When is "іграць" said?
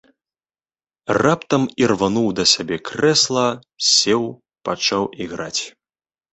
5.23-5.59